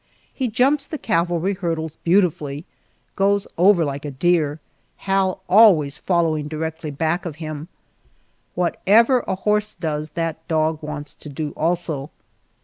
[0.33, 2.65] He jumps the cavalry hurdles beautifully
[3.15, 4.59] goes over like a deer,
[5.05, 7.67] Hal always following directly back of him.
[8.55, 12.09] Whatever a horse does that dog wants to do also.